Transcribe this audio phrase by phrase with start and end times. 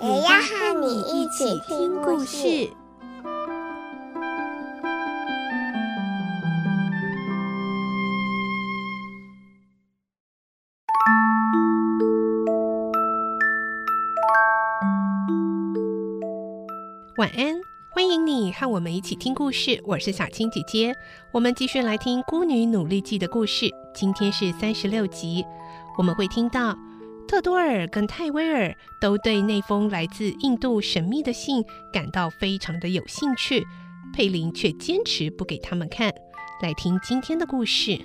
[0.00, 2.70] 也要和你一起听故事。
[17.16, 17.56] 晚安，
[17.92, 19.82] 欢迎你和我们一起听故事。
[19.84, 20.94] 我是小青姐姐，
[21.32, 23.68] 我们继续来听《孤女努力记》的故事。
[23.92, 25.44] 今天是三十六集，
[25.96, 26.76] 我们会听到
[27.28, 33.62] 特多尔跟泰威尔都对那封来自印度神秘的信感到非常的有兴趣，
[34.14, 36.10] 佩林却坚持不给他们看。
[36.62, 37.90] 来听今天的故事。《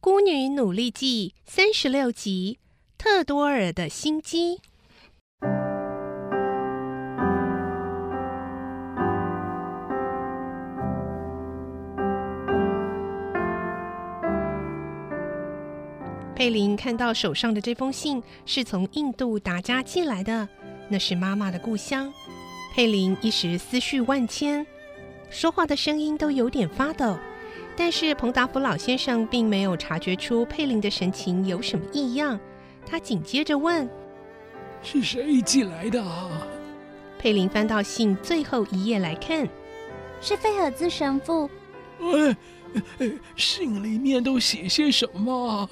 [0.00, 2.58] 孤女努力记》三十六集：
[2.96, 4.60] 特多尔的心机。
[16.40, 20.48] 佩林看到手上的这封信是从印度达加寄来的，
[20.88, 22.10] 那是妈妈的故乡。
[22.74, 24.66] 佩林一时思绪万千，
[25.28, 27.14] 说话的声音都有点发抖。
[27.76, 32.40] 但是彭达福老先生并没有察觉出佩林的神情有什么异样，
[32.86, 33.86] 他紧接着问
[34.82, 36.02] ：“是谁寄来的？”
[37.20, 39.46] 佩林翻到信最后一页来看，
[40.22, 41.50] 是菲尔兹神父。
[41.98, 42.34] 哎，
[43.36, 45.68] 信里面都写些什么？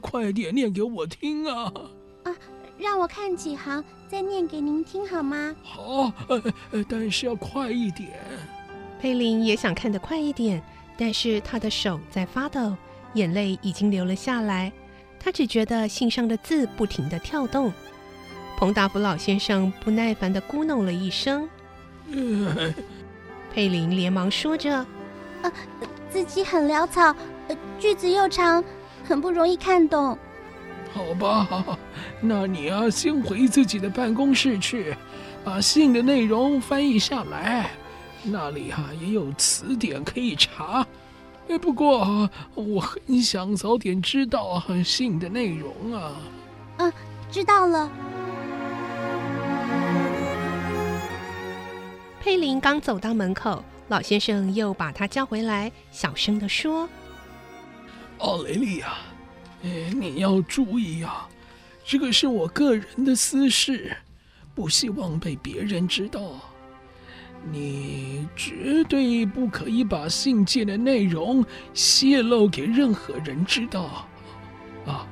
[0.00, 1.72] 快点念给我听啊！
[2.24, 2.36] 啊，
[2.78, 5.54] 让我看几行，再念给您听好吗？
[5.62, 6.12] 好，
[6.88, 8.10] 但是要快一点。
[9.00, 10.62] 佩林也想看得快一点。
[10.98, 12.76] 但是他的手在发抖，
[13.14, 14.70] 眼泪已经流了下来。
[15.18, 17.72] 他只觉得信上的字不停地跳动。
[18.58, 21.48] 彭达福老先生不耐烦地咕哝了一声。
[22.08, 22.74] 嗯、
[23.54, 24.86] 佩林连忙说着
[25.40, 25.50] ：“呃，
[26.10, 27.14] 字迹很潦草，
[27.78, 28.62] 句子又长，
[29.04, 30.18] 很不容易看懂。”
[30.92, 31.78] 好吧，
[32.20, 34.96] 那你啊，先回自己的办公室去，
[35.44, 37.70] 把信的内容翻译下来。
[38.22, 40.84] 那里啊也有词典可以查，
[41.48, 46.12] 哎，不过我很想早点知道信的内容啊。
[46.78, 46.92] 嗯，
[47.30, 47.88] 知道了。
[52.20, 56.88] 佩林刚走到门口，老先生又把他叫回来，小声地说
[58.18, 58.92] ：“奥雷利亚，
[59.64, 61.28] 哎，你要注意啊，
[61.84, 63.96] 这个是我个人的私事，
[64.54, 66.20] 不希望被别人知道。”
[67.50, 74.06] 你绝对不可以把信件的内容泄露给任何人知道，
[74.86, 75.04] 啊！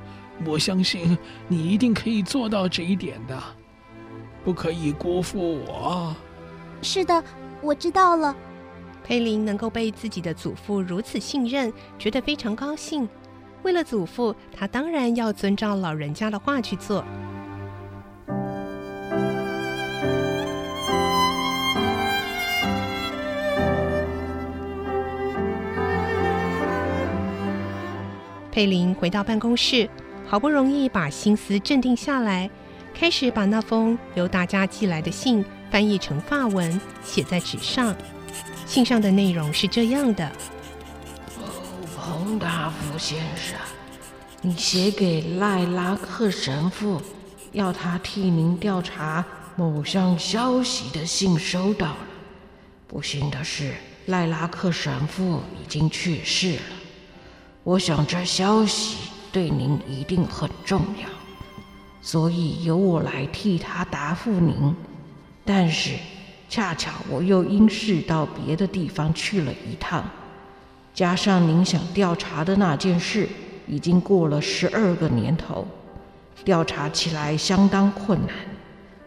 [0.46, 1.18] 我相信
[1.48, 3.42] 你一定可以做到这一点的，
[4.44, 6.14] 不可以辜负我。
[6.80, 7.24] 是的，
[7.60, 8.36] 我知道了。
[9.08, 13.08] 佩林能够被自己的祖父如此信任，觉得非常高兴。
[13.62, 17.02] 为了祖父，他当然要遵照老人家的话去做。
[28.52, 29.88] 佩林回到办公室，
[30.26, 32.50] 好不容易把心思镇定下来，
[32.92, 37.96] 开始把那封由大家寄来的信翻译成法文，写在纸上。
[38.68, 40.30] 信上的内容是这样的
[41.40, 41.42] ：“哦，
[41.96, 43.58] 彭达福先生，
[44.42, 47.00] 你写给赖拉克神父，
[47.52, 49.24] 要他替您调查
[49.56, 51.98] 某项消息的信收到了。
[52.86, 53.72] 不幸的是，
[54.04, 56.62] 赖拉克神父已经去世了。”
[57.64, 58.98] 我想这消息
[59.32, 61.08] 对您一定很重要，
[62.02, 64.76] 所以由我来替他答复您。
[65.42, 65.94] 但是
[66.48, 70.02] 恰巧我又因事到别的地方去了一趟，
[70.94, 73.28] 加上您想调查的那件事
[73.66, 75.66] 已经过了十二个年头，
[76.44, 78.34] 调查起来相当困难，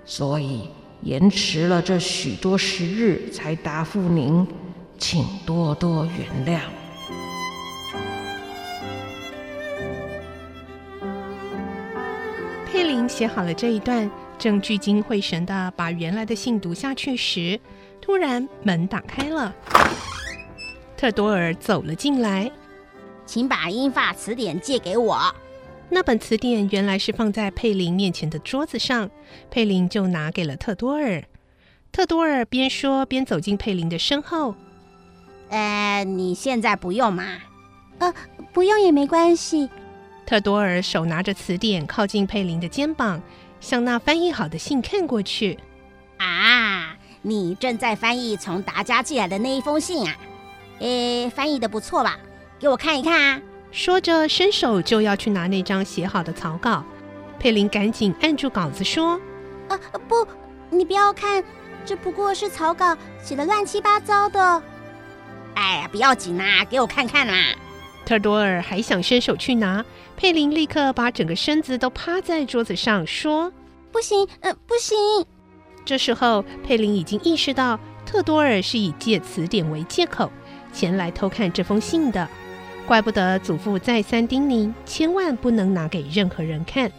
[0.06, 0.70] 所以
[1.02, 4.46] 延迟了这许多时日才答复您，
[5.00, 6.62] 请多多原谅。
[12.72, 14.10] 佩林写好了这一段，
[14.42, 17.60] 正聚精会神地把原来的信读下去时，
[18.02, 19.54] 突然门打开了。
[20.98, 22.52] 特多尔走了进来，
[23.24, 25.36] 请把英法词典借给我。
[25.92, 29.12] 那本词典原来是放在佩林面前的桌子上，
[29.52, 31.24] 佩林就拿给了特多尔。
[31.92, 34.56] 特多尔边说边走进佩林的身后。
[35.50, 37.38] 呃，你现在不用嘛？
[38.00, 38.12] 呃，
[38.52, 39.70] 不用也没关系。
[40.26, 43.22] 特多尔手拿着词典，靠近佩林的肩膀，
[43.62, 45.58] 向那翻译好的信看过去。
[46.18, 50.14] 啊，你正在翻译从达家寄来的那一封信啊？
[50.80, 52.20] 诶，翻译的不错吧？
[52.60, 53.42] 给我看一看啊！
[53.72, 56.84] 说着，伸手就要去拿那张写好的草稿。
[57.40, 59.20] 佩林赶紧按住稿子说
[59.70, 60.28] ：“啊，不，
[60.70, 61.44] 你不要看，
[61.86, 64.62] 这不过是草稿，写的乱七八糟的。”
[65.56, 67.34] 哎呀，不要紧呐，给我看看嘛！
[68.12, 69.86] 特多尔还想伸手去拿，
[70.18, 73.54] 佩林立刻把整个身子都趴在桌子上说
[73.90, 74.98] ：“不行，呃，不行。”
[75.86, 80.30] 这时候，佩林已经意识到特多尔是以借词典为借口
[80.74, 82.28] 前来偷看这封信的。
[82.86, 86.92] 怪不得祖父再三叮咛，千万不能拿给任何人看。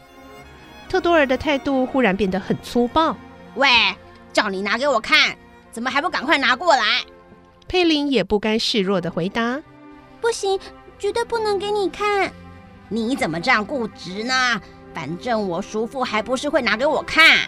[0.88, 3.14] 特多尔的态度忽然变得很粗暴。
[3.56, 3.68] 喂，
[4.32, 5.36] 叫你拿给我看，
[5.70, 6.84] 怎么还不赶快拿过来？
[7.68, 9.60] 佩林也不甘示弱地回答
[10.22, 10.58] ：“不行，
[11.02, 12.32] 绝对不能给你看。
[12.88, 14.62] 你怎么这样固执呢？
[14.94, 17.40] 反正我叔父还不是会拿给我看。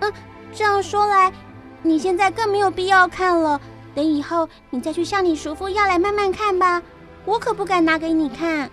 [0.00, 0.12] 嗯，
[0.52, 1.32] 这样说来，
[1.84, 3.60] 你现在更没有必要看了。
[3.94, 6.82] 等以后你再去向你叔父要来慢慢看吧。”
[7.24, 8.68] 我可不敢拿给你看。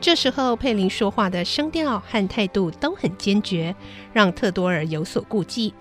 [0.00, 3.74] 这时候，佩林说话的声调和态度都很坚决，
[4.12, 5.74] 让特多尔有所顾忌。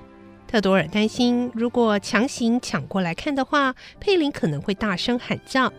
[0.48, 5.72] 特多尔担心，如果强行抢过来看的话，佩林可能会大声喊叫。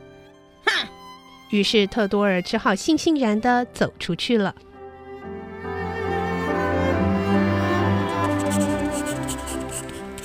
[0.65, 0.87] 哼！
[1.51, 4.55] 于是，特多尔只好悻悻然地走出去了。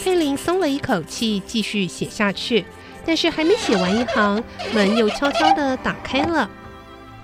[0.01, 2.65] 佩林松了一口气，继续写下去。
[3.05, 4.43] 但是还没写完一行，
[4.73, 6.49] 门又悄悄地打开了。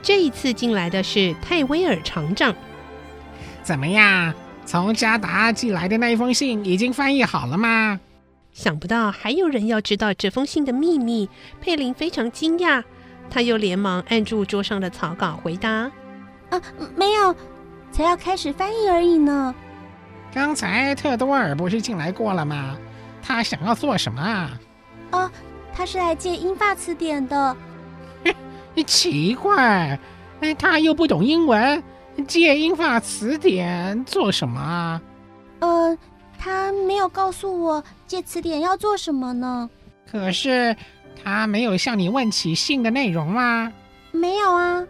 [0.02, 2.56] 这一次进来的是泰威尔厂长。
[3.64, 4.34] 怎么样？
[4.66, 8.00] 从加达寄来的那一封信已经翻译好了吗？
[8.52, 11.30] 想不到还有人要知道这封信的秘密。
[11.62, 12.84] 佩林非常惊讶，
[13.30, 15.92] 他又连忙按住桌上的草稿回答
[16.50, 16.62] ：“啊，
[16.96, 17.36] 没有，
[17.92, 19.54] 才要开始翻译而已呢。”
[20.34, 22.78] 刚才特多尔不是进来过了吗？
[23.22, 24.60] 他想要做什么啊？
[25.12, 25.32] 哦。
[25.78, 27.54] 他是来借英法词典的。
[28.88, 30.00] 奇怪，
[30.58, 31.84] 他又不懂英文，
[32.26, 35.02] 借英法词典做什么啊？
[35.60, 35.98] 呃，
[36.40, 39.70] 他没有告诉我借词典要做什么呢。
[40.10, 40.74] 可是
[41.24, 43.72] 他没有向你问起信的内容吗？
[44.12, 44.86] 没有啊。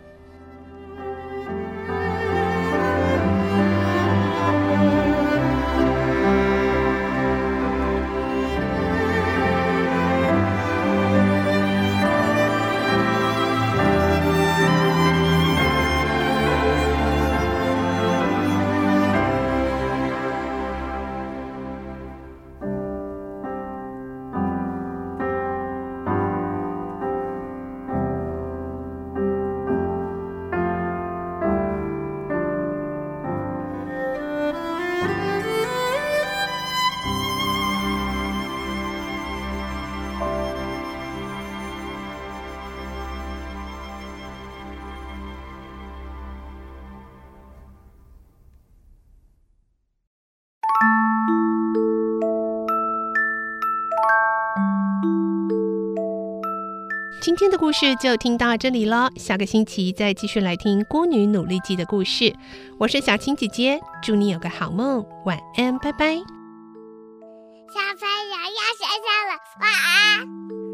[57.38, 62.34] 今天的故事就听到这里了，下个星期再继续来听《孤女努力记》的故事。
[62.80, 66.16] 我是小青姐姐，祝你有个好梦，晚安，拜拜。
[66.16, 70.65] 小朋友要睡觉了，晚安。